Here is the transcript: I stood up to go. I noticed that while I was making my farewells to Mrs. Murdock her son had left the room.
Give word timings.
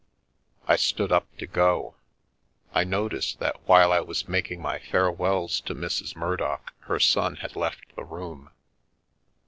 I 0.67 0.77
stood 0.77 1.11
up 1.11 1.27
to 1.37 1.45
go. 1.45 1.93
I 2.73 2.83
noticed 2.83 3.37
that 3.37 3.61
while 3.67 3.91
I 3.91 3.99
was 3.99 4.27
making 4.27 4.59
my 4.59 4.79
farewells 4.79 5.61
to 5.67 5.75
Mrs. 5.75 6.15
Murdock 6.15 6.73
her 6.85 6.99
son 6.99 7.35
had 7.35 7.55
left 7.55 7.95
the 7.95 8.03
room. 8.03 8.49